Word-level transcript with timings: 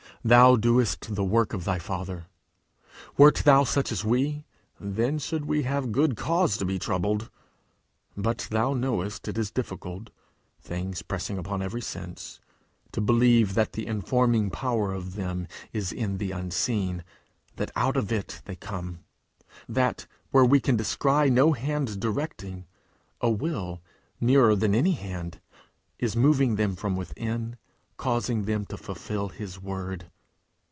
thou 0.23 0.55
doest 0.55 1.15
the 1.15 1.23
work 1.23 1.51
of 1.51 1.63
thy 1.65 1.79
Father! 1.79 2.27
Wert 3.17 3.37
thou 3.37 3.63
such 3.63 3.91
as 3.91 4.05
we, 4.05 4.45
then 4.79 5.17
should 5.17 5.45
we 5.45 5.63
have 5.63 5.91
good 5.91 6.15
cause 6.15 6.57
to 6.57 6.63
be 6.65 6.77
troubled! 6.77 7.31
But 8.15 8.47
thou 8.51 8.75
knowest 8.75 9.27
it 9.27 9.35
is 9.39 9.49
difficult, 9.49 10.11
things 10.59 11.01
pressing 11.01 11.39
upon 11.39 11.63
every 11.63 11.81
sense, 11.81 12.39
to 12.91 13.01
believe 13.01 13.55
that 13.55 13.73
the 13.73 13.87
informing 13.87 14.51
power 14.51 14.93
of 14.93 15.15
them 15.15 15.47
is 15.73 15.91
in 15.91 16.19
the 16.19 16.29
unseen; 16.29 17.03
that 17.55 17.71
out 17.75 17.97
of 17.97 18.11
it 18.11 18.43
they 18.45 18.55
come; 18.55 18.99
that, 19.67 20.05
where 20.29 20.45
we 20.45 20.59
can 20.59 20.75
descry 20.75 21.31
no 21.31 21.53
hand 21.53 21.99
directing, 21.99 22.65
a 23.21 23.31
will, 23.31 23.81
nearer 24.19 24.55
than 24.55 24.75
any 24.75 24.91
hand, 24.91 25.41
is 25.97 26.15
moving 26.15 26.57
them 26.57 26.75
from 26.75 26.95
within, 26.95 27.55
causing 27.97 28.45
them 28.45 28.65
to 28.65 28.75
fulfil 28.75 29.29
his 29.29 29.61
word! 29.61 30.09